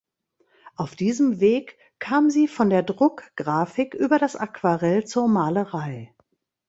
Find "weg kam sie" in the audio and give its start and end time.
1.41-2.47